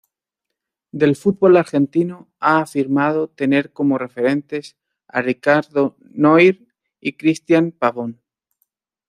[0.91, 4.75] Del fútbol argentino ha afirmado tener como referentes
[5.07, 8.19] a Ricardo Noir y Cristian Pavón.